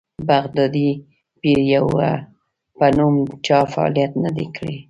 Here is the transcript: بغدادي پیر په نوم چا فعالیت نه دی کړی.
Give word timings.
بغدادي 0.27 0.89
پیر 1.41 1.83
په 2.77 2.85
نوم 2.97 3.15
چا 3.45 3.59
فعالیت 3.73 4.11
نه 4.23 4.29
دی 4.35 4.47
کړی. 4.55 4.75